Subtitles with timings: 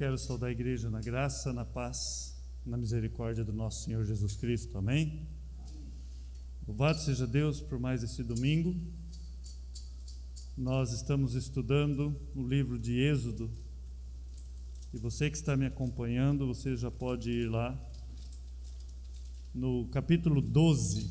[0.00, 4.78] Quero saudar a igreja na graça, na paz, na misericórdia do nosso Senhor Jesus Cristo.
[4.78, 5.28] Amém?
[6.66, 8.74] Louvado seja Deus por mais esse domingo.
[10.56, 13.50] Nós estamos estudando o livro de Êxodo.
[14.94, 17.78] E você que está me acompanhando, você já pode ir lá
[19.54, 21.10] no capítulo 12.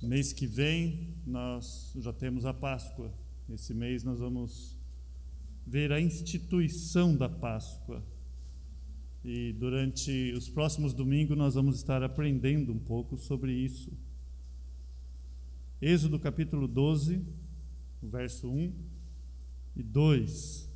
[0.00, 3.12] Mês que vem nós já temos a Páscoa.
[3.50, 4.83] Esse mês nós vamos
[5.66, 8.02] ver a instituição da Páscoa.
[9.24, 13.90] E durante os próximos domingos nós vamos estar aprendendo um pouco sobre isso.
[15.80, 17.24] Êxodo capítulo 12,
[18.02, 18.74] verso 1
[19.76, 20.70] e 2.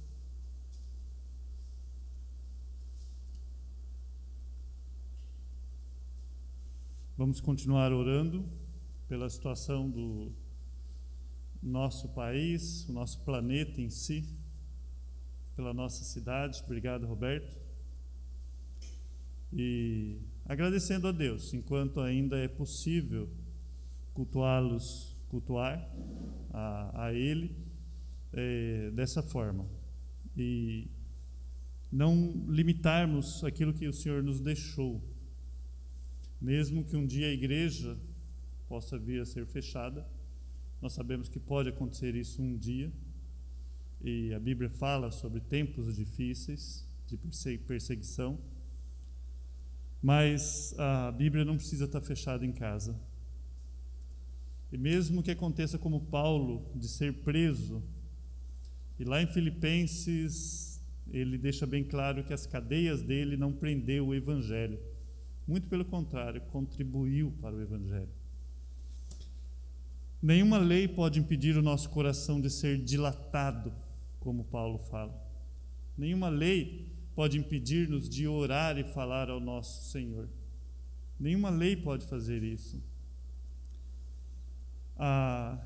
[7.18, 8.48] Vamos continuar orando
[9.08, 10.32] pela situação do
[11.62, 14.38] nosso país, o nosso planeta em si
[15.58, 16.62] pela nossa cidade.
[16.64, 17.58] Obrigado, Roberto.
[19.52, 23.28] E agradecendo a Deus, enquanto ainda é possível
[24.14, 25.84] cultuá-los, cultuar
[26.52, 27.56] a, a Ele
[28.32, 29.66] é, dessa forma.
[30.36, 30.86] E
[31.90, 35.02] não limitarmos aquilo que o Senhor nos deixou.
[36.40, 37.98] Mesmo que um dia a igreja
[38.68, 40.06] possa vir a ser fechada,
[40.80, 42.92] nós sabemos que pode acontecer isso um dia
[44.00, 47.16] e a Bíblia fala sobre tempos difíceis de
[47.58, 48.38] perseguição,
[50.00, 52.98] mas a Bíblia não precisa estar fechada em casa.
[54.70, 57.82] E mesmo que aconteça como Paulo, de ser preso,
[58.98, 64.14] e lá em Filipenses ele deixa bem claro que as cadeias dele não prendeu o
[64.14, 64.78] Evangelho.
[65.46, 68.10] Muito pelo contrário, contribuiu para o Evangelho.
[70.20, 73.72] Nenhuma lei pode impedir o nosso coração de ser dilatado
[74.20, 75.14] como Paulo fala.
[75.96, 80.28] Nenhuma lei pode impedir-nos de orar e falar ao nosso Senhor.
[81.18, 82.80] Nenhuma lei pode fazer isso.
[84.96, 85.58] Ah,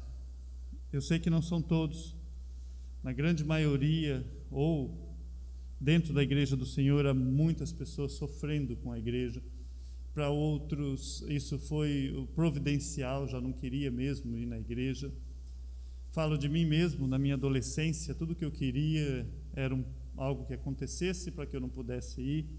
[0.93, 2.17] eu sei que não são todos,
[3.03, 5.17] na grande maioria, ou
[5.81, 9.43] dentro da igreja do Senhor, há muitas pessoas sofrendo com a igreja.
[10.15, 15.13] Para outros, isso foi providencial, já não queria mesmo ir na igreja.
[16.13, 19.83] Falo de mim mesmo, na minha adolescência, tudo que eu queria era um,
[20.15, 22.51] algo que acontecesse para que eu não pudesse ir.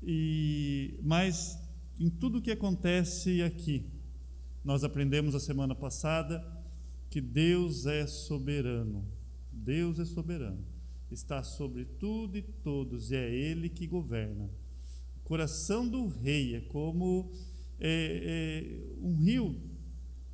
[0.00, 1.58] E mas
[1.98, 3.90] em tudo que acontece aqui,
[4.64, 6.40] nós aprendemos a semana passada
[7.10, 9.04] que Deus é soberano.
[9.52, 10.64] Deus é soberano.
[11.10, 14.48] Está sobre tudo e todos e é Ele que governa.
[15.16, 17.32] O coração do rei é como
[17.80, 19.60] é, é um rio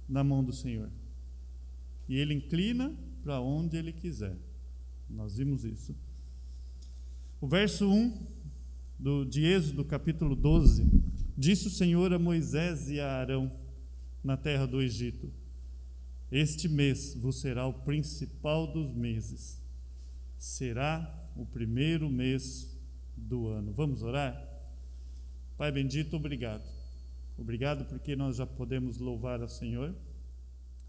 [0.07, 1.00] na mão do Senhor
[2.10, 4.37] e ele inclina para onde ele quiser.
[5.09, 5.94] Nós vimos isso.
[7.41, 8.26] O verso 1
[8.98, 10.91] do, de Êxodo, capítulo 12,
[11.38, 13.53] disse o Senhor a Moisés e a Arão
[14.25, 15.32] na terra do Egito:
[16.32, 19.62] Este mês vos será o principal dos meses,
[20.37, 22.76] será o primeiro mês
[23.16, 23.72] do ano.
[23.72, 24.37] Vamos orar?
[25.56, 26.69] Pai bendito, obrigado.
[27.38, 29.94] Obrigado porque nós já podemos louvar ao Senhor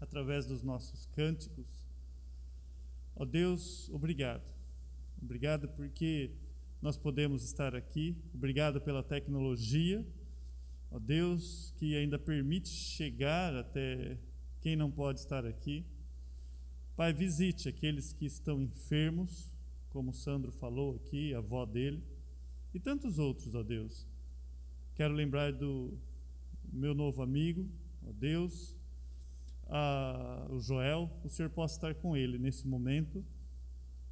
[0.02, 1.86] através dos nossos cânticos.
[3.14, 4.42] Ó Deus, obrigado.
[5.22, 6.32] Obrigado porque
[6.82, 8.16] nós podemos estar aqui.
[8.34, 10.04] Obrigado pela tecnologia.
[10.90, 14.18] Ó Deus, que ainda permite chegar até
[14.60, 15.86] quem não pode estar aqui.
[16.96, 19.56] Pai, visite aqueles que estão enfermos,
[19.88, 22.02] como o Sandro falou aqui, a avó dele,
[22.74, 24.08] e tantos outros, ó Deus.
[24.96, 25.96] Quero lembrar do
[26.72, 27.70] meu novo amigo,
[28.04, 28.76] ó Deus,
[29.74, 33.24] a, o Joel, o Senhor possa estar com ele nesse momento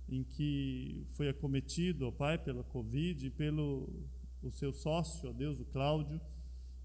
[0.08, 4.08] em que foi acometido, ó Pai, pela Covid e pelo
[4.42, 6.18] o seu sócio, ó Deus, o Cláudio,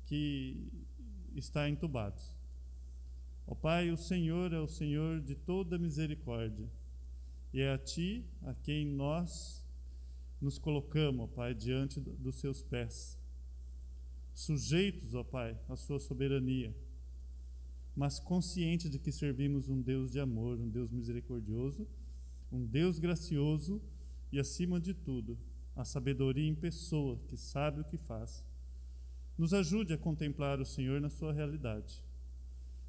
[0.05, 0.69] que
[1.33, 2.21] está entubado.
[3.47, 6.69] Ó Pai, o Senhor é o Senhor de toda misericórdia
[7.53, 9.65] e é a Ti a quem nós
[10.41, 13.17] nos colocamos, ó Pai, diante dos Seus pés,
[14.33, 16.75] sujeitos, ó Pai, à Sua soberania
[17.95, 21.87] mas consciente de que servimos um Deus de amor, um Deus misericordioso,
[22.51, 23.81] um Deus gracioso
[24.31, 25.37] e, acima de tudo,
[25.75, 28.43] a sabedoria em pessoa que sabe o que faz.
[29.37, 32.03] Nos ajude a contemplar o Senhor na sua realidade.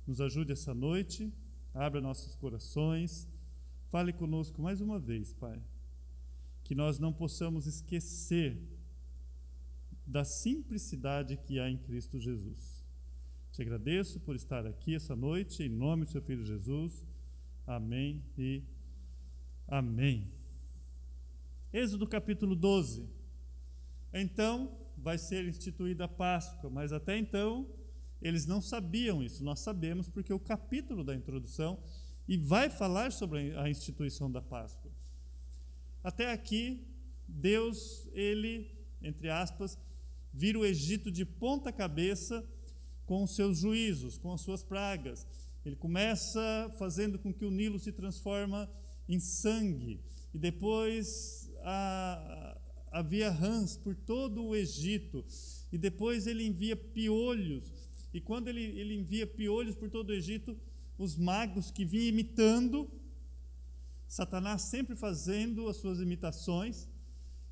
[0.06, 1.32] Nos ajude essa noite,
[1.73, 3.29] abra nossos corações,
[3.91, 5.62] fale conosco mais uma vez, Pai.
[6.64, 8.61] Que nós não possamos esquecer
[10.05, 12.75] da simplicidade que há em Cristo Jesus
[13.56, 17.03] te agradeço por estar aqui essa noite, em nome do seu Filho Jesus.
[17.67, 18.62] Amém e
[19.67, 20.31] amém.
[21.73, 23.08] Êxodo capítulo 12.
[24.12, 27.67] Então vai ser instituída a Páscoa, mas até então
[28.20, 29.43] eles não sabiam isso.
[29.43, 31.82] Nós sabemos porque o capítulo da introdução
[32.29, 34.93] e vai falar sobre a instituição da Páscoa.
[36.05, 36.87] Até aqui,
[37.26, 38.70] Deus, ele,
[39.00, 39.79] entre aspas,
[40.31, 42.47] vira o Egito de ponta cabeça
[43.06, 45.26] com os seus juízos, com as suas pragas.
[45.64, 48.70] Ele começa fazendo com que o Nilo se transforma
[49.08, 50.00] em sangue.
[50.35, 51.50] E depois
[52.91, 55.25] havia rãs por todo o Egito.
[55.73, 57.73] E depois ele envia piolhos.
[58.12, 60.56] E quando ele, ele envia piolhos por todo o Egito
[60.99, 62.91] os magos que vinham imitando
[64.09, 66.88] Satanás sempre fazendo as suas imitações.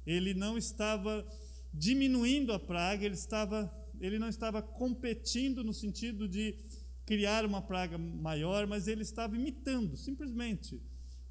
[0.06, 1.26] Ele não estava
[1.72, 3.72] diminuindo a praga ele estava
[4.04, 6.58] ele não estava competindo no sentido de
[7.06, 10.82] criar uma praga maior, mas ele estava imitando, simplesmente.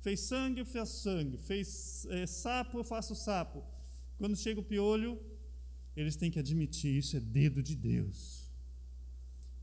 [0.01, 1.37] Fez sangue, eu faço sangue.
[1.37, 3.63] Fez é, sapo, eu faço sapo.
[4.17, 5.19] Quando chega o piolho,
[5.95, 8.51] eles têm que admitir: isso é dedo de Deus.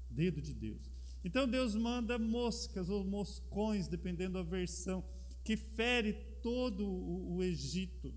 [0.08, 0.90] Dedo de Deus.
[1.24, 5.04] Então Deus manda moscas ou moscões, dependendo da versão,
[5.42, 8.14] que fere todo o, o Egito.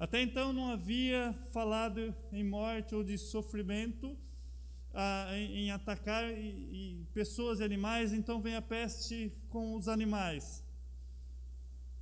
[0.00, 4.16] Até então não havia falado em morte ou de sofrimento,
[4.94, 9.88] ah, em, em, atacar e, e pessoas e animais, então vem a peste com os
[9.88, 10.64] animais.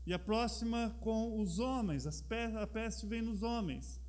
[0.06, 4.00] E a próxima com os homens, a peste vem nos homens.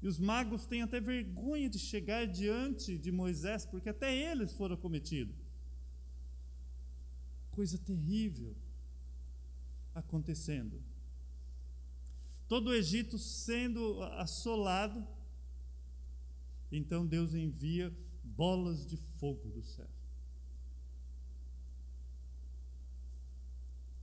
[0.00, 4.78] E os magos têm até vergonha de chegar diante de Moisés, porque até eles foram
[4.78, 5.36] cometidos.
[7.50, 8.56] Coisa terrível
[9.94, 10.82] acontecendo.
[12.48, 15.06] Todo o Egito sendo assolado.
[16.70, 19.88] Então Deus envia bolas de fogo do céu.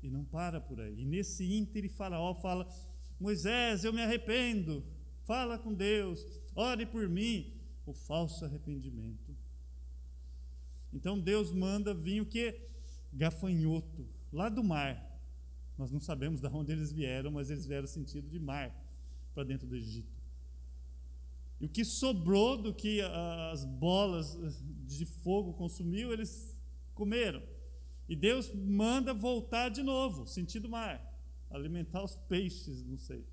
[0.02, 1.02] E não para por aí.
[1.02, 2.68] E nesse ínter, Faraó fala:
[3.20, 4.84] Moisés, eu me arrependo.
[5.24, 7.54] Fala com Deus, ore por mim.
[7.86, 9.36] O falso arrependimento.
[10.92, 12.68] Então Deus manda vir o que?
[13.12, 15.13] Gafanhoto, lá do mar.
[15.78, 18.74] Nós não sabemos de onde eles vieram, mas eles vieram sentido de mar
[19.34, 20.22] para dentro do Egito.
[21.60, 24.38] E o que sobrou do que as bolas
[24.86, 26.58] de fogo consumiu, eles
[26.94, 27.42] comeram.
[28.08, 31.02] E Deus manda voltar de novo, sentido mar,
[31.50, 33.26] alimentar os peixes, não sei.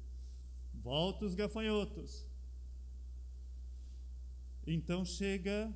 [0.72, 2.26] Volta os gafanhotos.
[4.66, 5.74] Então chega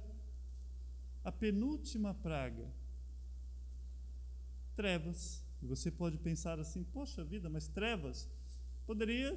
[1.25, 2.73] a penúltima praga:
[4.77, 5.44] trevas.
[5.65, 8.29] E você pode pensar assim: poxa vida, mas trevas
[8.87, 9.31] poderia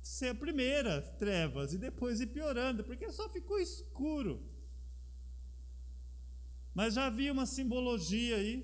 [0.00, 4.42] ser a primeira trevas e depois ir piorando, porque só ficou escuro.
[6.74, 8.56] Mas já havia uma simbologia aí.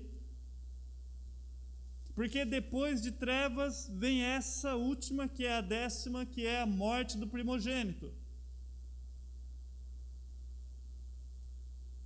[2.15, 7.17] Porque depois de trevas vem essa última, que é a décima, que é a morte
[7.19, 8.11] do primogênito.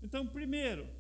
[0.02, 0.99] Então, primeiro,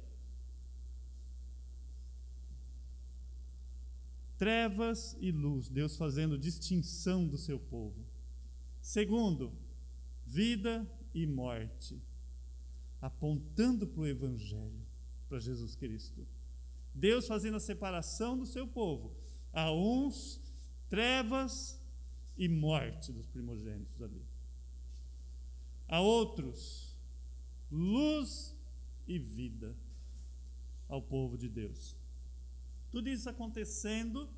[4.39, 8.07] trevas e luz, Deus fazendo distinção do seu povo.
[8.81, 9.51] Segundo,
[10.25, 12.01] vida e morte,
[13.01, 14.87] apontando para o Evangelho,
[15.27, 16.25] para Jesus Cristo.
[16.95, 19.13] Deus fazendo a separação do seu povo.
[19.51, 20.41] A uns,
[20.87, 21.77] trevas
[22.37, 24.25] e morte dos primogênitos ali.
[25.85, 26.97] A outros,
[27.69, 28.55] luz
[29.05, 29.75] e vida
[30.87, 31.99] ao povo de Deus.
[32.91, 34.29] Tudo isso acontecendo.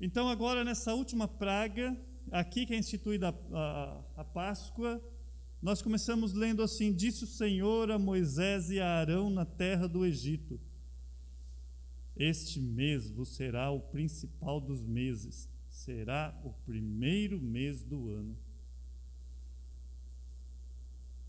[0.00, 1.96] Então, agora, nessa última praga,
[2.30, 5.02] aqui que é instituída a, a, a Páscoa,
[5.62, 10.04] nós começamos lendo assim: Disse o Senhor a Moisés e a Arão na terra do
[10.04, 10.60] Egito:
[12.14, 18.36] Este mês vos será o principal dos meses, será o primeiro mês do ano.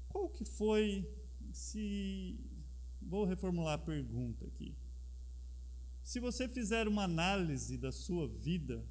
[0.09, 1.07] Qual que foi,
[1.53, 2.37] se.
[3.01, 4.75] Vou reformular a pergunta aqui.
[6.07, 8.81] Se você fizer uma análise da sua vida,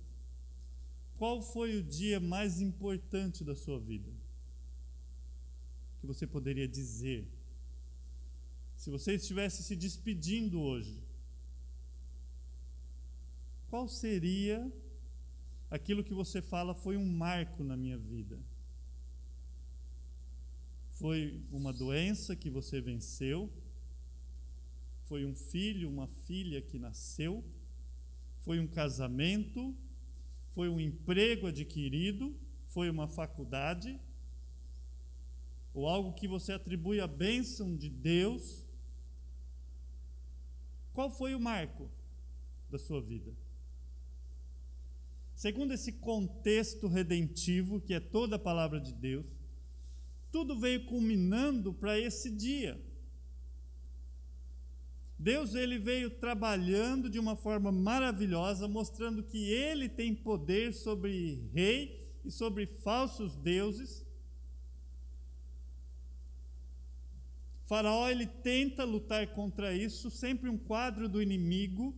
[1.14, 4.12] qual foi o dia mais importante da sua vida?
[5.98, 7.26] Que você poderia dizer?
[8.76, 11.02] Se você estivesse se despedindo hoje,
[13.70, 14.70] qual seria
[15.70, 18.38] aquilo que você fala foi um marco na minha vida?
[20.90, 23.50] Foi uma doença que você venceu?
[25.08, 27.44] Foi um filho, uma filha que nasceu?
[28.40, 29.74] Foi um casamento?
[30.56, 32.34] foi um emprego adquirido,
[32.64, 34.00] foi uma faculdade,
[35.74, 38.66] ou algo que você atribui à bênção de Deus.
[40.94, 41.90] Qual foi o marco
[42.70, 43.36] da sua vida?
[45.34, 49.26] segundo esse contexto redentivo, que é toda a palavra de Deus,
[50.32, 52.82] tudo veio culminando para esse dia.
[55.18, 61.98] Deus ele veio trabalhando de uma forma maravilhosa, mostrando que ele tem poder sobre rei
[62.24, 64.04] e sobre falsos deuses.
[67.64, 71.94] Faraó ele tenta lutar contra isso, sempre um quadro do inimigo.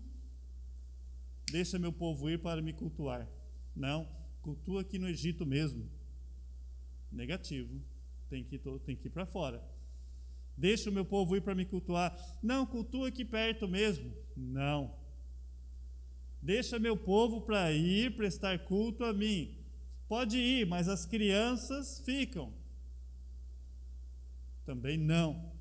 [1.51, 3.29] Deixa meu povo ir para me cultuar.
[3.75, 4.09] Não,
[4.43, 5.91] cultua aqui no Egito mesmo.
[7.11, 7.83] Negativo.
[8.31, 9.63] Tem que, tem que ir para fora.
[10.59, 12.19] Deixa o meu povo ir para me cultuar.
[12.43, 14.13] Não, cultua aqui perto mesmo.
[14.37, 14.93] Não.
[16.43, 19.57] Deixa meu povo para ir prestar culto a mim.
[20.09, 22.53] Pode ir, mas as crianças ficam.
[24.67, 25.53] Também não.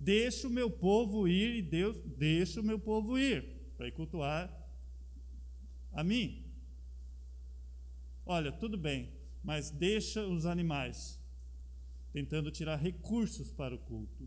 [0.00, 3.44] Deixa o meu povo ir e Deus deixa o meu povo ir
[3.76, 4.52] para ir cultuar
[5.92, 6.44] a mim.
[8.24, 9.12] Olha, tudo bem,
[9.44, 11.24] mas deixa os animais
[12.16, 14.26] tentando tirar recursos para o culto.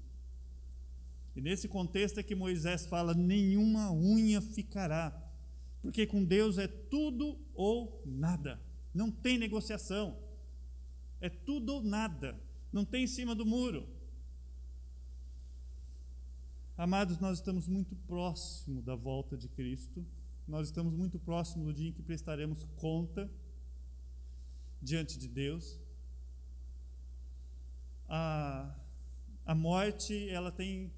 [1.35, 5.09] E nesse contexto é que Moisés fala: nenhuma unha ficará,
[5.81, 8.61] porque com Deus é tudo ou nada,
[8.93, 10.15] não tem negociação,
[11.19, 12.39] é tudo ou nada,
[12.71, 13.89] não tem em cima do muro.
[16.77, 20.05] Amados, nós estamos muito próximo da volta de Cristo,
[20.47, 23.27] nós estamos muito próximo do dia em que prestaremos conta
[24.79, 25.78] diante de Deus
[28.09, 28.75] a,
[29.45, 30.91] a morte ela tem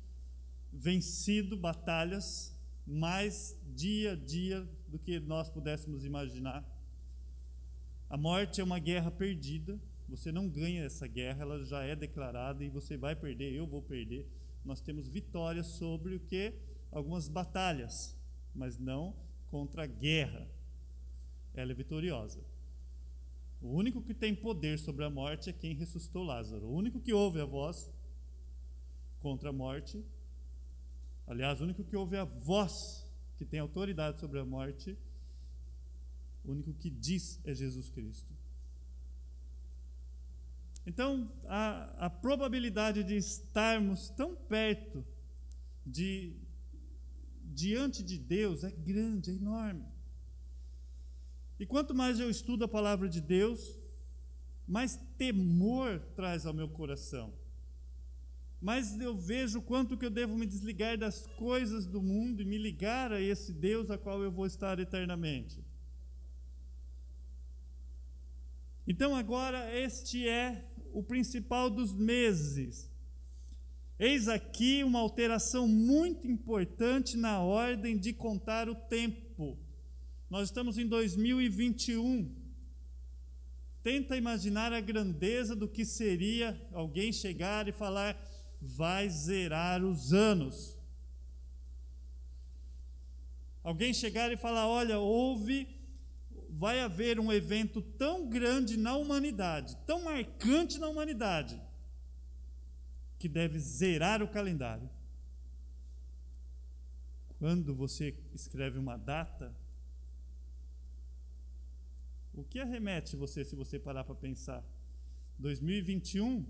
[0.71, 6.65] vencido batalhas mais dia a dia do que nós pudéssemos imaginar.
[8.09, 9.79] A morte é uma guerra perdida.
[10.07, 13.81] Você não ganha essa guerra, ela já é declarada e você vai perder, eu vou
[13.81, 14.27] perder.
[14.63, 16.53] Nós temos vitórias sobre o que?
[16.91, 18.17] Algumas batalhas,
[18.53, 19.15] mas não
[19.49, 20.47] contra a guerra.
[21.53, 22.50] Ela é vitoriosa.
[23.61, 26.65] O único que tem poder sobre a morte é quem ressuscitou Lázaro.
[26.65, 27.91] O único que ouve a voz
[29.19, 30.03] contra a morte,
[31.27, 33.05] aliás, o único que ouve a voz
[33.37, 34.97] que tem autoridade sobre a morte,
[36.43, 38.33] o único que diz é Jesus Cristo.
[40.85, 45.05] Então, a, a probabilidade de estarmos tão perto
[45.85, 46.35] de
[47.43, 49.85] diante de Deus é grande, é enorme.
[51.61, 53.77] E quanto mais eu estudo a palavra de Deus,
[54.67, 57.31] mais temor traz ao meu coração.
[58.59, 62.57] Mais eu vejo quanto que eu devo me desligar das coisas do mundo e me
[62.57, 65.63] ligar a esse Deus a qual eu vou estar eternamente.
[68.87, 72.89] Então agora este é o principal dos meses.
[73.99, 79.30] Eis aqui uma alteração muito importante na ordem de contar o tempo.
[80.31, 82.33] Nós estamos em 2021.
[83.83, 88.15] Tenta imaginar a grandeza do que seria alguém chegar e falar:
[88.61, 90.79] vai zerar os anos.
[93.61, 95.67] Alguém chegar e falar: olha, houve,
[96.49, 101.61] vai haver um evento tão grande na humanidade, tão marcante na humanidade,
[103.19, 104.89] que deve zerar o calendário.
[107.37, 109.53] Quando você escreve uma data,
[112.33, 114.63] o que arremete você se você parar para pensar?
[115.37, 116.45] 2021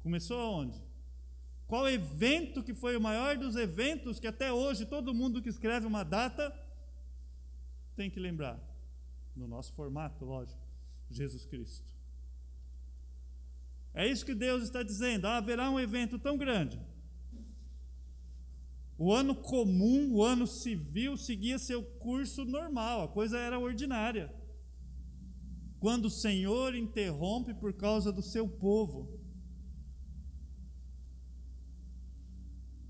[0.00, 0.82] começou aonde?
[1.66, 5.86] Qual evento que foi o maior dos eventos que até hoje todo mundo que escreve
[5.86, 6.54] uma data
[7.96, 8.60] tem que lembrar?
[9.34, 10.60] No nosso formato, lógico,
[11.10, 11.92] Jesus Cristo.
[13.94, 15.26] É isso que Deus está dizendo.
[15.26, 16.80] Ah, haverá um evento tão grande.
[18.98, 24.43] O ano comum, o ano civil, seguia seu curso normal, a coisa era ordinária
[25.84, 29.20] quando o Senhor interrompe por causa do seu povo,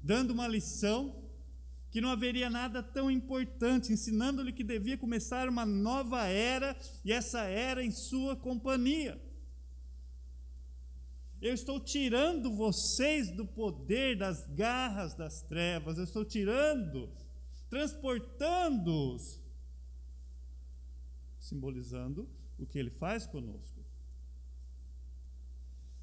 [0.01, 1.29] dando uma lição
[1.91, 7.41] que não haveria nada tão importante, ensinando-lhe que devia começar uma nova era e essa
[7.41, 9.21] era em sua companhia.
[11.43, 17.13] Eu estou tirando vocês do poder das garras das trevas, eu estou tirando,
[17.69, 19.43] transportando-os,
[21.41, 23.85] simbolizando o que ele faz conosco.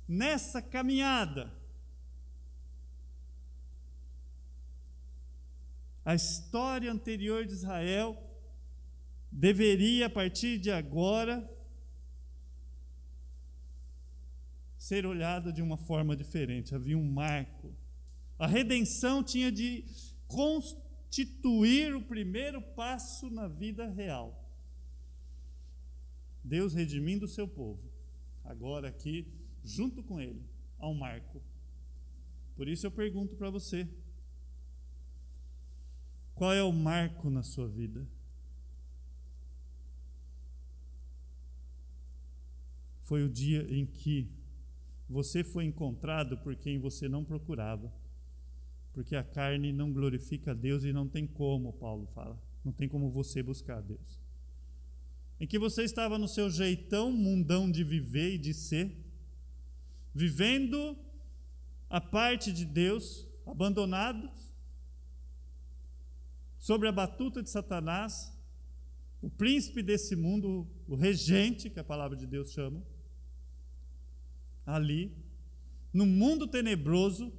[0.08, 1.54] Nessa caminhada,
[6.04, 8.18] a história anterior de Israel
[9.32, 11.50] deveria, a partir de agora,
[14.78, 16.76] ser olhada de uma forma diferente.
[16.76, 17.74] Havia um marco.
[18.38, 19.86] A redenção tinha de
[20.28, 24.41] constituir o primeiro passo na vida real.
[26.44, 27.90] Deus redimindo o seu povo.
[28.44, 29.28] Agora aqui,
[29.64, 30.44] junto com ele,
[30.80, 31.42] há um marco.
[32.56, 33.88] Por isso eu pergunto para você:
[36.34, 38.08] qual é o marco na sua vida?
[43.02, 44.32] Foi o dia em que
[45.10, 47.92] você foi encontrado por quem você não procurava.
[48.94, 52.42] Porque a carne não glorifica a Deus e não tem como, Paulo fala.
[52.64, 54.21] Não tem como você buscar a Deus.
[55.42, 58.96] Em que você estava no seu jeitão mundão de viver e de ser,
[60.14, 60.96] vivendo
[61.90, 64.32] a parte de Deus, abandonado,
[66.60, 68.32] sobre a batuta de Satanás,
[69.20, 72.86] o príncipe desse mundo, o regente, que a palavra de Deus chama,
[74.64, 75.12] ali,
[75.92, 77.34] no mundo tenebroso,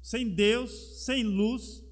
[0.00, 1.83] sem Deus, sem luz,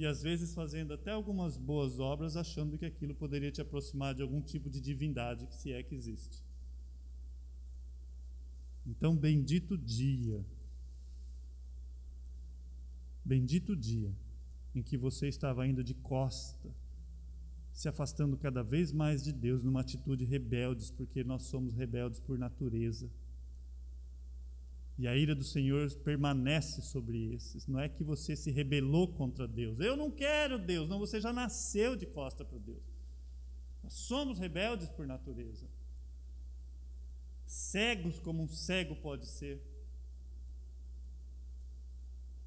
[0.00, 4.22] e às vezes fazendo até algumas boas obras, achando que aquilo poderia te aproximar de
[4.22, 6.42] algum tipo de divindade, que se é que existe.
[8.86, 10.42] Então, bendito dia,
[13.22, 14.10] bendito dia
[14.74, 16.74] em que você estava indo de costa,
[17.70, 22.38] se afastando cada vez mais de Deus numa atitude rebeldes, porque nós somos rebeldes por
[22.38, 23.06] natureza.
[25.00, 27.66] E a ira do Senhor permanece sobre esses.
[27.66, 29.80] Não é que você se rebelou contra Deus.
[29.80, 30.90] Eu não quero Deus.
[30.90, 32.84] Não, você já nasceu de costa para Deus.
[33.82, 35.66] Nós somos rebeldes por natureza.
[37.46, 39.62] Cegos como um cego pode ser.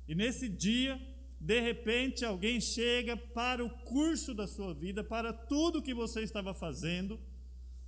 [0.08, 1.02] E nesse dia,
[1.40, 6.54] de repente, alguém chega para o curso da sua vida, para tudo que você estava
[6.54, 7.20] fazendo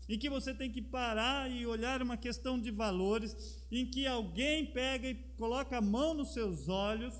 [0.07, 4.65] em que você tem que parar e olhar uma questão de valores, em que alguém
[4.65, 7.13] pega e coloca a mão nos seus olhos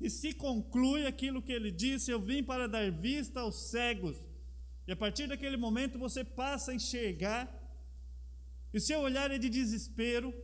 [0.00, 4.16] e se conclui aquilo que ele disse: Eu vim para dar vista aos cegos.
[4.86, 7.48] E a partir daquele momento você passa a enxergar,
[8.74, 10.34] e seu olhar é de desespero,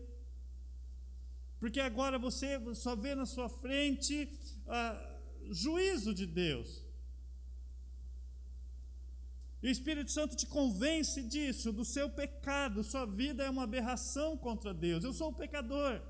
[1.58, 4.30] porque agora você só vê na sua frente
[4.68, 5.18] ah,
[5.50, 6.87] juízo de Deus.
[9.62, 12.84] E o Espírito Santo te convence disso, do seu pecado.
[12.84, 15.02] Sua vida é uma aberração contra Deus.
[15.02, 16.00] Eu sou o pecador.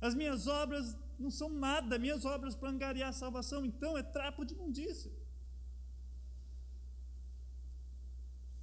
[0.00, 4.44] As minhas obras não são nada, minhas obras para angariar a salvação, então é trapo
[4.44, 5.10] de imundícia.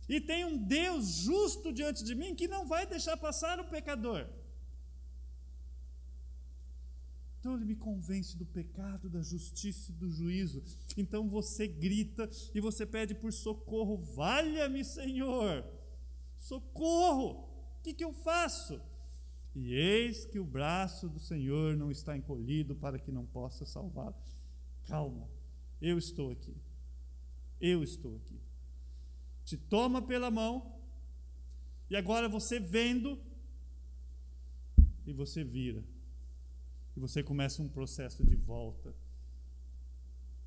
[0.08, 4.28] E tem um Deus justo diante de mim que não vai deixar passar o pecador.
[7.44, 10.64] Então ele me convence do pecado, da justiça e do juízo.
[10.96, 15.62] Então você grita e você pede por socorro: valha-me, Senhor,
[16.38, 18.82] socorro, o que, que eu faço?
[19.54, 24.16] E eis que o braço do Senhor não está encolhido para que não possa salvá-lo.
[24.86, 25.30] Calma,
[25.82, 26.56] eu estou aqui.
[27.60, 28.40] Eu estou aqui.
[29.44, 30.80] Te toma pela mão,
[31.90, 33.20] e agora você vendo,
[35.06, 35.84] e você vira
[36.96, 38.94] e você começa um processo de volta.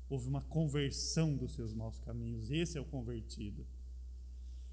[0.09, 3.65] Houve uma conversão dos seus maus caminhos, esse é o convertido.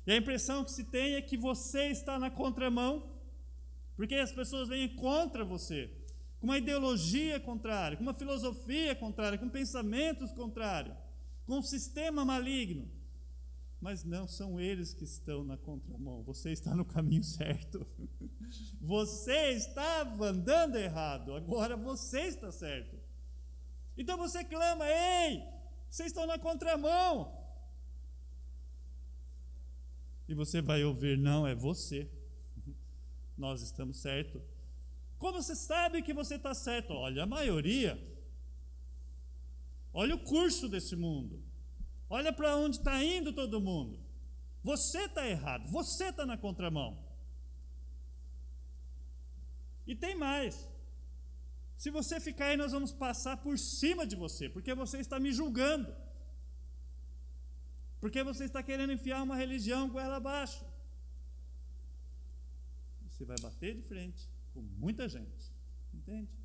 [0.07, 3.11] E a impressão que se tem é que você está na contramão,
[3.97, 5.91] porque as pessoas vêm contra você,
[6.41, 10.97] com uma ideologia contrária, com uma filosofia contrária, com pensamentos contrários,
[11.47, 12.89] com um sistema maligno.
[13.85, 17.87] Mas não são eles que estão na contramão, você está no caminho certo.
[18.81, 22.97] Você estava andando errado, agora você está certo.
[23.97, 25.43] Então você clama: Ei,
[25.91, 27.31] vocês estão na contramão.
[30.29, 32.11] E você vai ouvir: Não, é você.
[33.37, 34.41] Nós estamos certo.
[35.19, 36.93] Como você sabe que você está certo?
[36.95, 37.99] Olha a maioria.
[39.93, 41.44] Olha o curso desse mundo.
[42.17, 43.99] Olha para onde está indo todo mundo.
[44.63, 46.91] Você está errado, você está na contramão.
[49.85, 50.55] E tem mais.
[51.77, 55.33] Se você ficar aí, nós vamos passar por cima de você, porque você está me
[55.33, 55.93] julgando.
[58.01, 60.65] Porque você está querendo enfiar uma religião com ela abaixo.
[63.09, 65.53] Você vai bater de frente com muita gente.
[65.93, 66.44] Entende?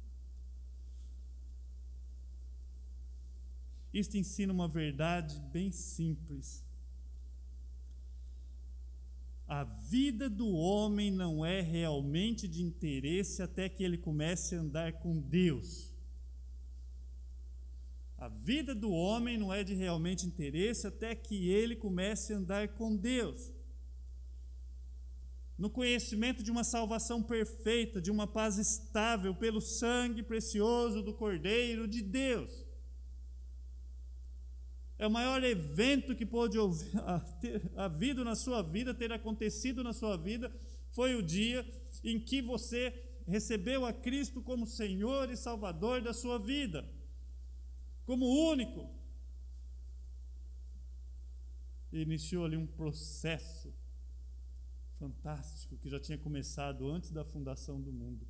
[3.94, 6.64] Isto ensina uma verdade bem simples.
[9.48, 14.94] A vida do homem não é realmente de interesse até que ele comece a andar
[14.94, 15.92] com Deus.
[18.16, 22.68] A vida do homem não é de realmente interesse até que ele comece a andar
[22.76, 23.52] com Deus.
[25.58, 31.88] No conhecimento de uma salvação perfeita, de uma paz estável pelo sangue precioso do Cordeiro
[31.88, 32.69] de Deus.
[35.00, 36.58] É o maior evento que pôde
[37.40, 40.54] ter havido na sua vida, ter acontecido na sua vida,
[40.92, 41.66] foi o dia
[42.04, 42.94] em que você
[43.26, 46.86] recebeu a Cristo como Senhor e Salvador da sua vida,
[48.06, 48.90] como único.
[51.94, 53.74] E iniciou ali um processo
[55.00, 58.28] fantástico que já tinha começado antes da fundação do mundo.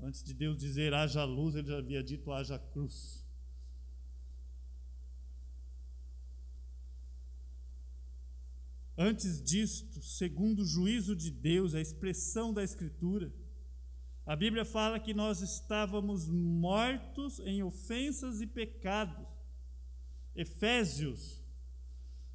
[0.00, 3.24] Antes de Deus dizer haja luz, ele já havia dito haja cruz.
[9.02, 13.32] Antes disto, segundo o juízo de Deus, a expressão da Escritura,
[14.26, 19.26] a Bíblia fala que nós estávamos mortos em ofensas e pecados.
[20.36, 21.42] Efésios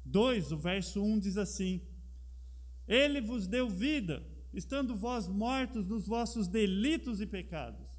[0.04, 1.80] 2, o verso 1 diz assim:
[2.88, 7.96] Ele vos deu vida, estando vós mortos nos vossos delitos e pecados.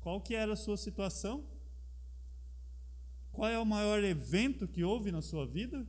[0.00, 1.46] Qual que era a sua situação?
[3.30, 5.86] Qual é o maior evento que houve na sua vida?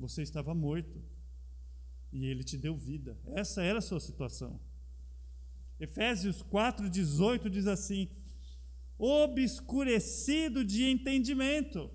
[0.00, 1.04] Você estava morto
[2.10, 3.20] e ele te deu vida.
[3.26, 4.58] Essa era a sua situação.
[5.78, 8.08] Efésios 4:18 diz assim:
[8.96, 11.90] obscurecido de entendimento.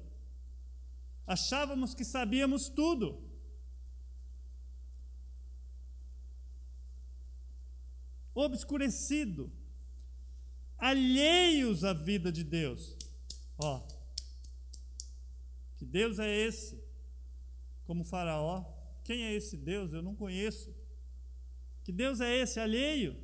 [1.26, 3.24] Achávamos que sabíamos tudo.
[8.36, 9.52] Obscurecido,
[10.78, 12.96] alheios à vida de Deus.
[13.58, 13.88] Ó,
[15.78, 16.85] que Deus é esse?
[17.86, 18.66] Como Faraó.
[19.04, 19.94] Quem é esse Deus?
[19.94, 20.76] Eu não conheço.
[21.84, 23.16] Que Deus é esse alheio?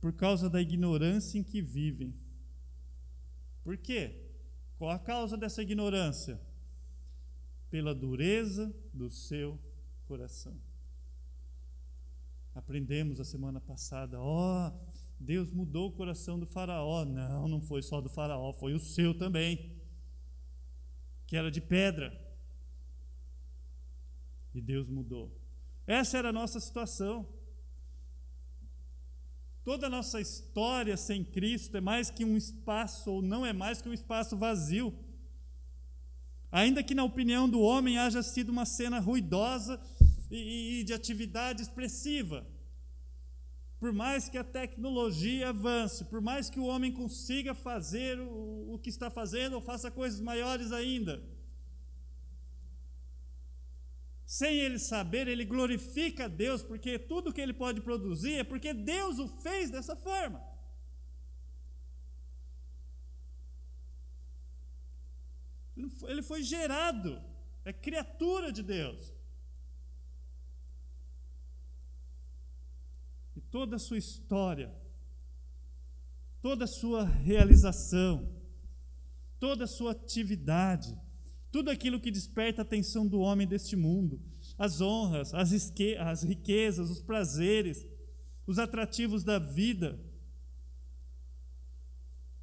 [0.00, 2.14] Por causa da ignorância em que vivem.
[3.62, 4.30] Por quê?
[4.78, 6.40] Qual a causa dessa ignorância?
[7.68, 9.58] Pela dureza do seu
[10.06, 10.56] coração.
[12.54, 17.04] Aprendemos a semana passada, ó, oh, Deus mudou o coração do Faraó.
[17.04, 19.75] Não, não foi só do Faraó, foi o seu também
[21.26, 22.12] que era de pedra.
[24.54, 25.38] E Deus mudou.
[25.86, 27.28] Essa era a nossa situação.
[29.64, 33.82] Toda a nossa história sem Cristo é mais que um espaço, ou não é mais
[33.82, 34.94] que um espaço vazio.
[36.50, 39.80] Ainda que, na opinião do homem, haja sido uma cena ruidosa
[40.30, 42.46] e, e de atividade expressiva.
[43.86, 48.80] Por mais que a tecnologia avance, por mais que o homem consiga fazer o, o
[48.80, 51.22] que está fazendo ou faça coisas maiores ainda,
[54.26, 58.74] sem ele saber, ele glorifica a Deus, porque tudo que ele pode produzir é porque
[58.74, 60.42] Deus o fez dessa forma.
[66.08, 67.22] Ele foi gerado,
[67.64, 69.15] é criatura de Deus.
[73.40, 74.74] Toda a sua história,
[76.40, 78.28] toda a sua realização,
[79.38, 80.96] toda a sua atividade,
[81.50, 84.20] tudo aquilo que desperta a atenção do homem deste mundo,
[84.58, 85.52] as honras, as,
[85.98, 87.86] as riquezas, os prazeres,
[88.46, 89.98] os atrativos da vida,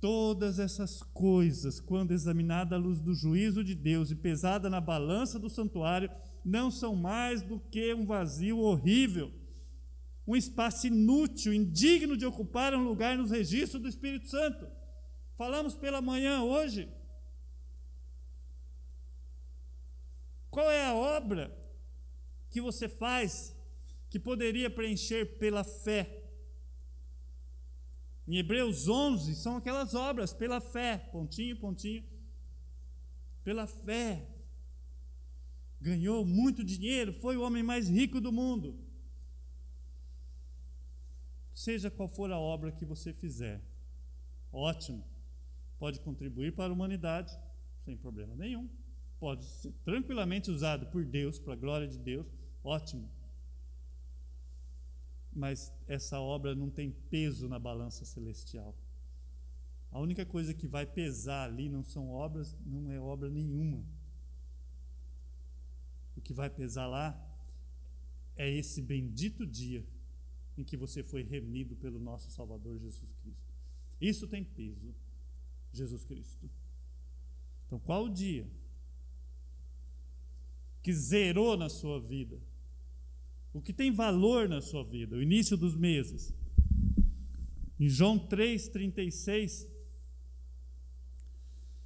[0.01, 5.39] todas essas coisas, quando examinada à luz do juízo de Deus e pesada na balança
[5.39, 6.11] do santuário,
[6.43, 9.31] não são mais do que um vazio horrível
[10.25, 14.67] um espaço inútil, indigno de ocupar um lugar nos registros do Espírito Santo.
[15.37, 16.89] Falamos pela manhã hoje.
[20.49, 21.51] Qual é a obra
[22.49, 23.55] que você faz
[24.09, 26.21] que poderia preencher pela fé?
[28.25, 32.05] Em Hebreus 11 são aquelas obras pela fé, pontinho, pontinho.
[33.43, 34.29] Pela fé.
[35.81, 38.82] Ganhou muito dinheiro, foi o homem mais rico do mundo
[41.53, 43.61] seja qual for a obra que você fizer,
[44.51, 45.03] ótimo,
[45.77, 47.37] pode contribuir para a humanidade,
[47.81, 48.69] sem problema nenhum,
[49.19, 52.27] pode ser tranquilamente usado por Deus, para a glória de Deus,
[52.63, 53.09] ótimo.
[55.31, 58.75] Mas essa obra não tem peso na balança celestial.
[59.91, 63.85] A única coisa que vai pesar ali não são obras, não é obra nenhuma.
[66.15, 67.19] O que vai pesar lá
[68.35, 69.85] é esse bendito dia
[70.57, 73.53] em que você foi remido pelo nosso Salvador Jesus Cristo.
[73.99, 74.93] Isso tem peso,
[75.71, 76.49] Jesus Cristo.
[77.65, 78.47] Então, qual o dia
[80.81, 82.39] que zerou na sua vida?
[83.53, 85.15] O que tem valor na sua vida?
[85.15, 86.33] O início dos meses.
[87.79, 89.67] Em João 3,36,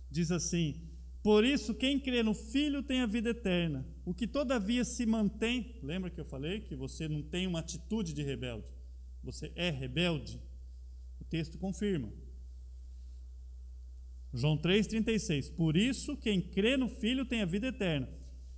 [0.09, 0.86] diz assim:
[1.27, 3.85] Por isso, quem crê no Filho tem a vida eterna.
[4.05, 8.13] O que todavia se mantém, lembra que eu falei que você não tem uma atitude
[8.13, 8.63] de rebelde,
[9.21, 10.41] você é rebelde?
[11.19, 12.09] O texto confirma.
[14.33, 15.53] João 3,36.
[15.53, 18.07] Por isso, quem crê no Filho tem a vida eterna.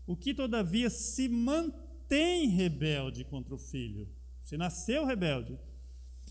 [0.05, 4.07] O que, todavia, se mantém rebelde contra o Filho,
[4.43, 5.57] se nasceu rebelde,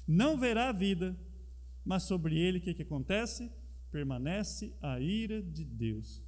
[0.07, 1.18] não verá a vida,
[1.85, 3.51] mas sobre ele o que, que acontece?
[3.90, 6.27] Permanece a ira de Deus.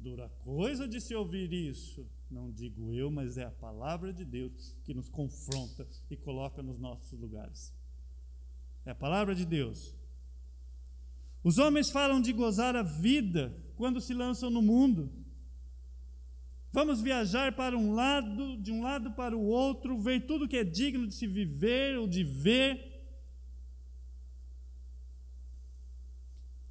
[0.00, 4.74] Dura coisa de se ouvir isso, não digo eu, mas é a palavra de Deus
[4.82, 7.70] que nos confronta e coloca nos nossos lugares.
[8.86, 9.94] É a palavra de Deus.
[11.44, 15.12] Os homens falam de gozar a vida quando se lançam no mundo.
[16.72, 20.64] Vamos viajar para um lado, de um lado para o outro, ver tudo que é
[20.64, 22.88] digno de se viver ou de ver.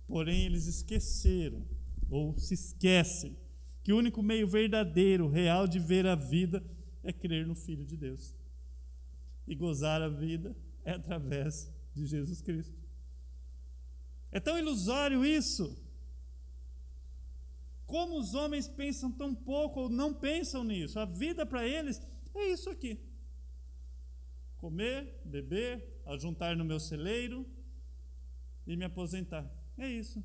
[0.08, 1.64] Porém, eles esqueceram,
[2.10, 3.38] ou se esquecem,
[3.84, 6.64] que o único meio verdadeiro, real de ver a vida
[7.04, 8.36] é crer no Filho de Deus.
[9.48, 12.78] E gozar a vida é através de Jesus Cristo.
[14.32, 15.76] É tão ilusório isso.
[17.86, 21.00] Como os homens pensam tão pouco ou não pensam nisso?
[21.00, 22.00] A vida para eles
[22.36, 23.00] é isso aqui:
[24.58, 27.44] comer, beber, ajuntar no meu celeiro
[28.68, 29.50] e me aposentar.
[29.78, 30.24] É isso.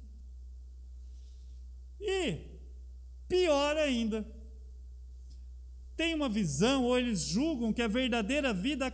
[2.05, 2.61] E,
[3.27, 4.27] pior ainda,
[5.97, 8.87] tem uma visão, ou eles julgam que a verdadeira vida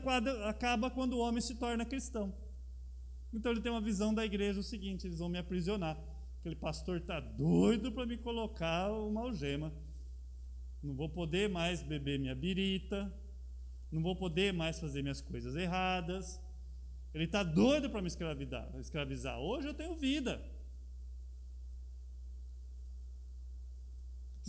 [0.47, 2.33] acaba quando o homem se torna cristão.
[3.33, 5.99] Então ele tem uma visão da igreja o seguinte: eles vão me aprisionar.
[6.39, 9.73] Aquele pastor está doido para me colocar uma algema.
[10.83, 13.13] Não vou poder mais beber minha birita,
[13.91, 16.41] não vou poder mais fazer minhas coisas erradas.
[17.13, 19.39] Ele está doido para me escravizar.
[19.41, 20.41] Hoje eu tenho vida.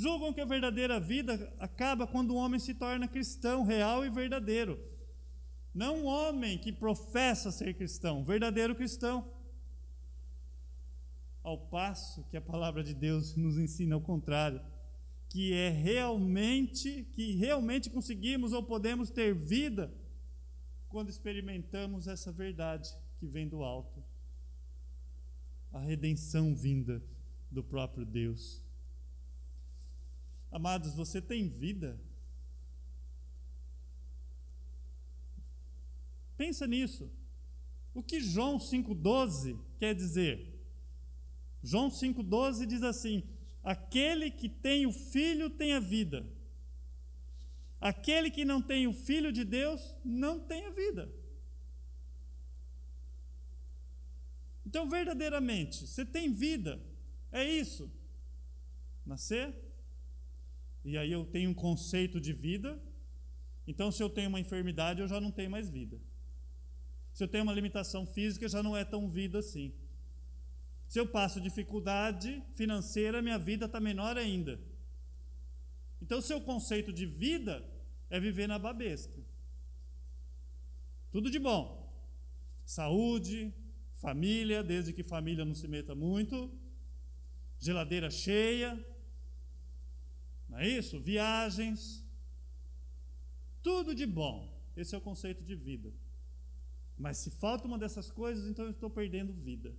[0.01, 4.79] Julgam que a verdadeira vida acaba quando o homem se torna cristão, real e verdadeiro.
[5.71, 9.31] Não um homem que professa ser cristão, verdadeiro cristão.
[11.43, 14.59] Ao passo que a palavra de Deus nos ensina o contrário,
[15.29, 19.93] que é realmente, que realmente conseguimos ou podemos ter vida
[20.89, 24.03] quando experimentamos essa verdade que vem do alto.
[25.71, 27.03] A redenção vinda
[27.51, 28.70] do próprio Deus.
[30.51, 31.99] Amados, você tem vida
[36.41, 37.07] Pensa nisso.
[37.93, 40.35] O que João 5,12 quer dizer?
[41.61, 43.23] João 5,12 diz assim:
[43.63, 46.25] Aquele que tem o filho tem a vida.
[47.79, 51.13] Aquele que não tem o filho de Deus não tem a vida.
[54.65, 56.81] Então, verdadeiramente, você tem vida,
[57.31, 57.87] é isso.
[59.05, 59.53] Nascer,
[60.83, 62.79] e aí eu tenho um conceito de vida.
[63.67, 65.99] Então, se eu tenho uma enfermidade, eu já não tenho mais vida.
[67.13, 69.73] Se eu tenho uma limitação física, já não é tão vida assim.
[70.87, 74.59] Se eu passo dificuldade financeira, minha vida está menor ainda.
[76.01, 77.63] Então, seu conceito de vida
[78.09, 79.21] é viver na babesca.
[81.11, 81.63] Tudo de bom.
[82.65, 83.53] Saúde,
[83.95, 86.51] família, desde que família não se meta muito.
[87.59, 88.83] Geladeira cheia.
[90.51, 90.99] Não é isso?
[90.99, 92.05] Viagens.
[93.63, 94.35] Tudo de bom.
[94.75, 95.91] Esse é o conceito de vida.
[96.97, 99.73] Mas se falta uma dessas coisas, então eu estou perdendo vida.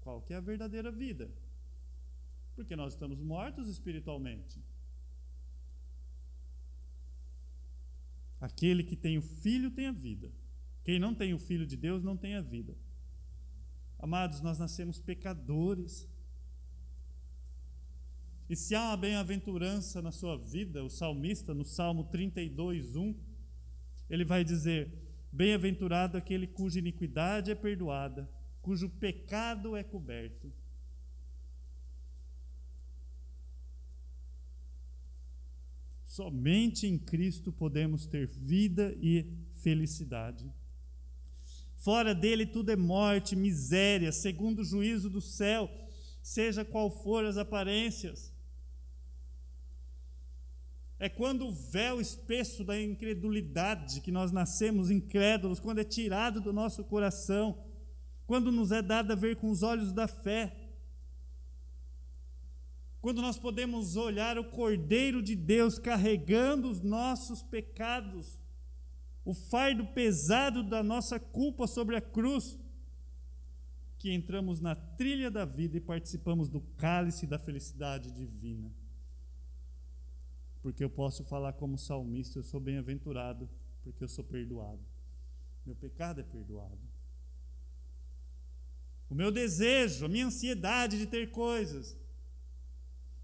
[0.00, 1.30] Qual que é a verdadeira vida?
[2.56, 4.58] Porque nós estamos mortos espiritualmente.
[8.40, 10.32] Aquele que tem o filho tem a vida.
[10.82, 12.74] Quem não tem o filho de Deus não tem a vida.
[13.98, 16.08] Amados, nós nascemos pecadores.
[18.50, 23.14] E se há bem-aventurança na sua vida, o salmista, no Salmo 32, 1,
[24.10, 24.92] ele vai dizer:
[25.30, 28.28] Bem-aventurado aquele cuja iniquidade é perdoada,
[28.60, 30.52] cujo pecado é coberto.
[36.04, 39.32] Somente em Cristo podemos ter vida e
[39.62, 40.52] felicidade.
[41.76, 45.70] Fora dele tudo é morte, miséria, segundo o juízo do céu,
[46.20, 48.39] seja qual for as aparências
[51.00, 56.52] é quando o véu espesso da incredulidade, que nós nascemos incrédulos, quando é tirado do
[56.52, 57.58] nosso coração,
[58.26, 60.54] quando nos é dado a ver com os olhos da fé,
[63.00, 68.38] quando nós podemos olhar o Cordeiro de Deus carregando os nossos pecados,
[69.24, 72.60] o fardo pesado da nossa culpa sobre a cruz,
[73.98, 78.70] que entramos na trilha da vida e participamos do cálice da felicidade divina
[80.62, 83.48] porque eu posso falar como salmista: eu sou bem-aventurado,
[83.82, 84.84] porque eu sou perdoado.
[85.64, 86.80] Meu pecado é perdoado.
[89.08, 91.98] o meu desejo, a minha ansiedade de ter coisas,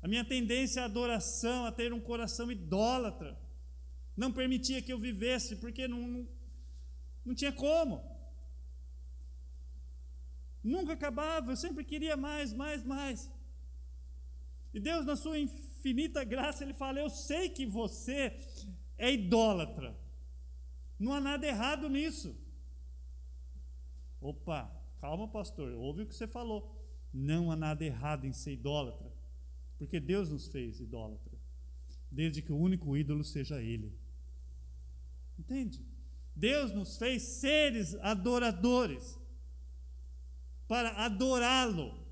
[0.03, 3.38] a minha tendência à adoração, a ter um coração idólatra,
[4.16, 6.29] não permitia que eu vivesse, porque não, não,
[7.25, 8.03] não tinha como.
[10.62, 13.31] Nunca acabava, eu sempre queria mais, mais, mais.
[14.75, 15.65] E Deus, na sua infinita
[16.25, 18.38] graça, Ele fala: Eu sei que você
[18.99, 19.96] é idólatra.
[20.99, 22.35] Não há nada errado nisso.
[24.20, 26.75] Opa, calma, pastor, ouve o que você falou.
[27.12, 29.12] Não há nada errado em ser idólatra,
[29.79, 31.38] porque Deus nos fez idólatra,
[32.11, 33.92] desde que o único ídolo seja Ele.
[35.38, 35.85] Entende?
[36.35, 39.18] Deus nos fez seres adoradores
[40.68, 42.06] para adorá-lo.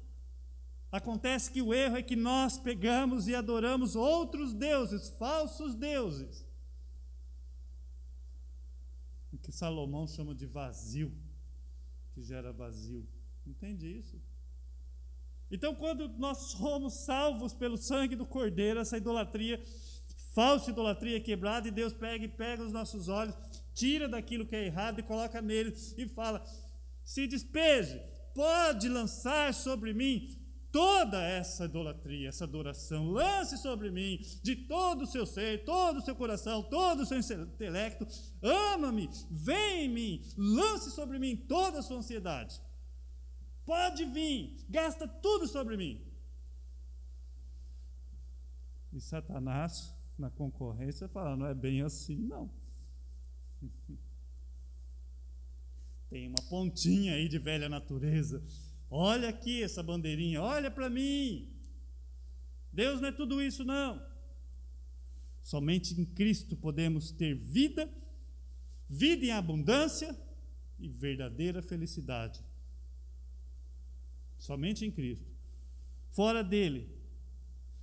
[0.99, 6.47] Acontece que o erro é que nós pegamos e adoramos outros deuses, falsos deuses
[9.45, 11.13] que Salomão chama de vazio,
[12.13, 13.07] que gera vazio.
[13.45, 14.23] Entende isso?
[15.51, 19.63] Então, quando nós somos salvos pelo sangue do Cordeiro, essa idolatria,
[20.33, 23.37] falsa idolatria quebrada, e Deus pega e pega os nossos olhos,
[23.75, 26.43] tira daquilo que é errado e coloca neles e fala:
[27.03, 28.01] se despeje,
[28.33, 30.44] pode lançar sobre mim
[30.75, 36.03] toda essa idolatria, essa adoração, lance sobre mim de todo o seu ser, todo o
[36.03, 38.05] seu coração, todo o seu intelecto,
[38.43, 42.61] ama-me, vem em mim, lance sobre mim toda a sua ansiedade.
[43.65, 46.05] Pode vir, gasta tudo sobre mim.
[48.93, 52.51] E Satanás, na concorrência, fala: não é bem assim, não.
[56.11, 58.43] Tem uma pontinha aí de velha natureza
[58.97, 61.53] Olha aqui essa bandeirinha, olha para mim.
[62.73, 64.01] Deus não é tudo isso, não.
[65.43, 67.93] Somente em Cristo podemos ter vida,
[68.89, 70.17] vida em abundância
[70.79, 72.41] e verdadeira felicidade.
[74.39, 75.27] Somente em Cristo.
[76.13, 76.89] Fora dele,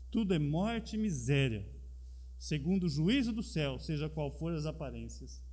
[0.09, 1.69] tudo é morte e miséria,
[2.39, 5.43] segundo o juízo do céu, seja qual for as aparências.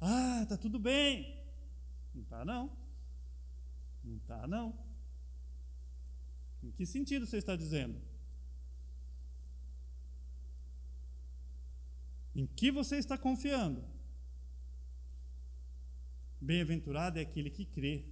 [0.00, 1.40] Ah, tá tudo bem.
[2.12, 2.79] Não tá não.
[4.04, 4.78] Não está, não.
[6.62, 8.00] Em que sentido você está dizendo?
[12.34, 13.84] Em que você está confiando?
[16.40, 18.06] Bem-aventurado é aquele que crê.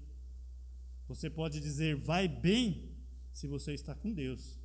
[1.06, 2.94] Você pode dizer vai bem
[3.32, 4.58] se você está com Deus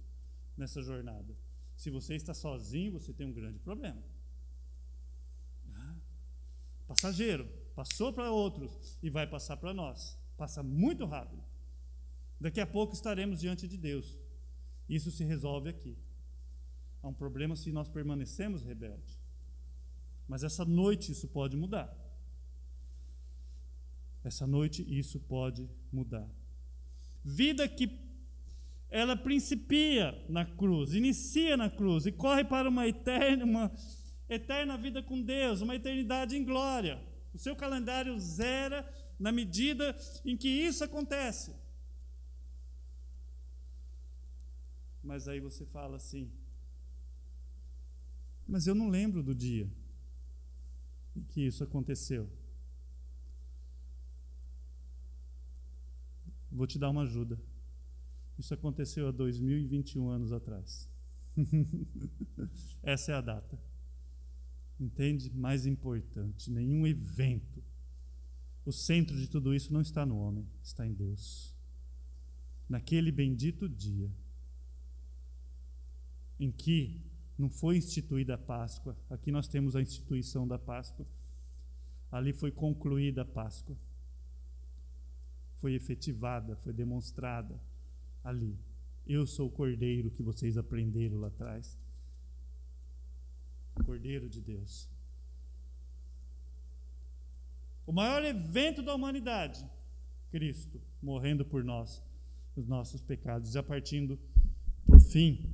[0.57, 1.37] nessa jornada.
[1.75, 4.01] Se você está sozinho, você tem um grande problema.
[5.73, 5.95] Ah,
[6.87, 10.17] passageiro, passou para outros e vai passar para nós.
[10.37, 11.43] Passa muito rápido.
[12.39, 14.17] Daqui a pouco estaremos diante de Deus.
[14.89, 15.97] Isso se resolve aqui.
[17.01, 19.21] Há um problema se nós permanecemos rebeldes.
[20.27, 21.93] Mas essa noite isso pode mudar.
[24.23, 26.27] Essa noite isso pode mudar.
[27.23, 27.99] Vida que
[28.89, 33.71] ela principia na cruz, inicia na cruz e corre para uma eterna, uma
[34.29, 37.01] eterna vida com Deus, uma eternidade em glória.
[37.33, 38.87] O seu calendário zera
[39.19, 39.95] na medida
[40.25, 41.55] em que isso acontece.
[45.03, 46.31] Mas aí você fala assim:
[48.47, 49.69] Mas eu não lembro do dia
[51.15, 52.29] em que isso aconteceu.
[56.51, 57.39] Vou te dar uma ajuda.
[58.37, 60.89] Isso aconteceu há 2021 anos atrás.
[62.81, 63.59] Essa é a data.
[64.79, 65.31] Entende?
[65.31, 67.62] Mais importante, nenhum evento
[68.65, 71.53] o centro de tudo isso não está no homem, está em Deus.
[72.67, 74.09] Naquele bendito dia
[76.39, 77.01] em que
[77.37, 81.05] não foi instituída a Páscoa, aqui nós temos a instituição da Páscoa,
[82.11, 83.77] ali foi concluída a Páscoa,
[85.55, 87.59] foi efetivada, foi demonstrada
[88.23, 88.57] ali.
[89.05, 91.77] Eu sou o cordeiro que vocês aprenderam lá atrás.
[93.85, 94.92] Cordeiro de Deus.
[97.85, 99.65] O maior evento da humanidade,
[100.31, 102.01] Cristo morrendo por nós,
[102.55, 104.17] os nossos pecados, já partindo
[104.85, 105.53] por fim.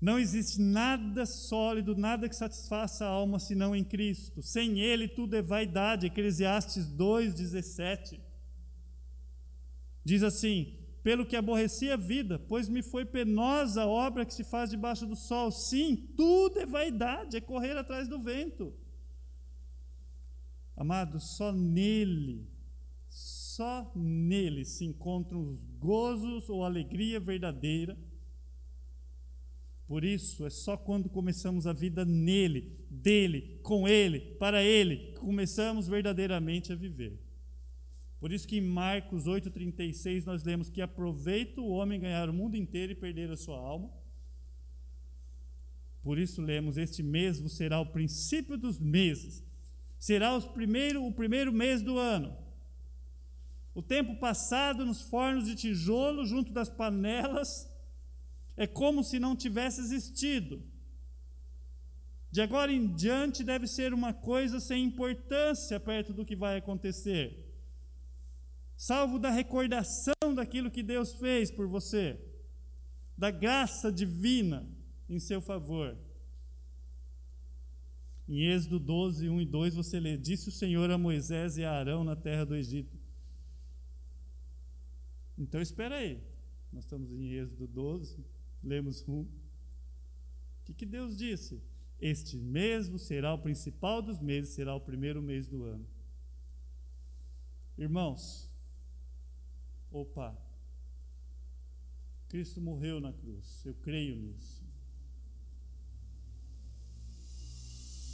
[0.00, 4.42] Não existe nada sólido, nada que satisfaça a alma senão em Cristo.
[4.42, 6.06] Sem Ele tudo é vaidade.
[6.06, 8.18] Eclesiastes 2,17.
[10.04, 14.42] Diz assim: Pelo que aborreci a vida, pois me foi penosa a obra que se
[14.42, 15.52] faz debaixo do sol.
[15.52, 18.74] Sim, tudo é vaidade, é correr atrás do vento.
[20.76, 22.46] Amado, só nele,
[23.08, 27.98] só nele se encontram os gozos ou alegria verdadeira.
[29.86, 35.20] Por isso, é só quando começamos a vida nele, dele, com ele, para ele, que
[35.20, 37.20] começamos verdadeiramente a viver.
[38.18, 42.56] Por isso que em Marcos 8,36 nós lemos que aproveita o homem ganhar o mundo
[42.56, 43.90] inteiro e perder a sua alma.
[46.02, 49.44] Por isso lemos: Este mês será o princípio dos meses,
[50.02, 52.36] será primeiro, o primeiro mês do ano.
[53.72, 57.70] O tempo passado nos fornos de tijolo, junto das panelas,
[58.56, 60.60] é como se não tivesse existido.
[62.32, 67.54] De agora em diante deve ser uma coisa sem importância perto do que vai acontecer,
[68.76, 72.18] salvo da recordação daquilo que Deus fez por você,
[73.16, 74.68] da graça divina
[75.08, 75.96] em seu favor.
[78.28, 81.72] Em Êxodo 12, 1 e 2, você lê: Disse o Senhor a Moisés e a
[81.72, 82.96] Arão na terra do Egito.
[85.36, 86.22] Então espera aí,
[86.72, 88.24] nós estamos em Êxodo 12,
[88.62, 89.20] lemos 1.
[89.20, 89.28] O
[90.64, 91.60] que, que Deus disse?
[92.00, 95.86] Este mesmo será o principal dos meses, será o primeiro mês do ano.
[97.76, 98.52] Irmãos,
[99.90, 100.36] opa,
[102.28, 104.61] Cristo morreu na cruz, eu creio nisso.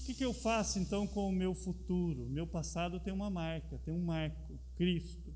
[0.08, 2.30] Que, que eu faço então com o meu futuro?
[2.30, 5.34] Meu passado tem uma marca, tem um marco, Cristo.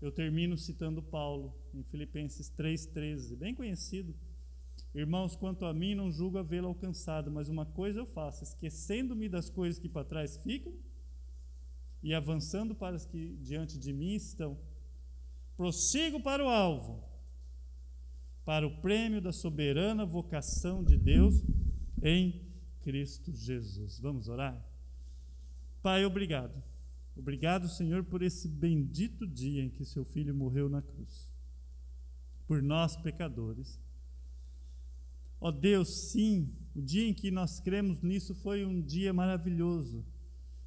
[0.00, 4.14] Eu termino citando Paulo em Filipenses 3,13, bem conhecido.
[4.94, 9.50] Irmãos, quanto a mim, não julgo havê-lo alcançado, mas uma coisa eu faço, esquecendo-me das
[9.50, 10.72] coisas que para trás ficam
[12.02, 14.58] e avançando para as que diante de mim estão.
[15.54, 17.04] Prossigo para o alvo,
[18.42, 21.44] para o prêmio da soberana vocação de Deus
[22.02, 22.45] em
[22.86, 23.98] Cristo Jesus.
[23.98, 24.64] Vamos orar?
[25.82, 26.62] Pai, obrigado.
[27.16, 31.34] Obrigado, Senhor, por esse bendito dia em que seu filho morreu na cruz.
[32.46, 33.80] Por nós, pecadores
[35.40, 40.04] Ó oh Deus, sim, o dia em que nós cremos nisso foi um dia maravilhoso,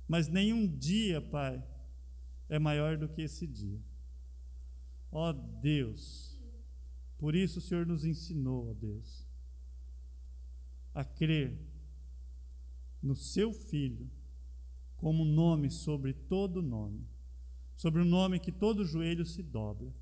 [0.07, 1.63] mas nenhum dia, Pai,
[2.47, 3.81] é maior do que esse dia.
[5.09, 6.39] Ó oh Deus,
[7.17, 9.27] por isso o Senhor nos ensinou, ó Deus,
[10.93, 11.68] a crer
[13.01, 14.09] no Seu Filho
[14.97, 17.07] como nome sobre todo nome,
[17.75, 19.93] sobre o nome que todo joelho se dobra,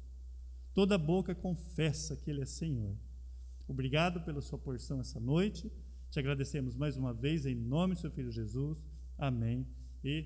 [0.73, 2.97] toda boca confessa que Ele é Senhor
[3.67, 5.69] Obrigado pela sua porção essa noite.
[6.09, 8.87] Te agradecemos mais uma vez em nome do seu filho Jesus.
[9.17, 9.67] Amém
[10.01, 10.25] e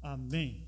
[0.00, 0.64] amém.